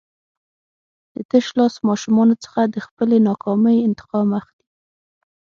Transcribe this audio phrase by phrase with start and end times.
[1.15, 4.65] د تشلاس ماشومانو څخه د خپلې ناکامۍ انتقام اخلي.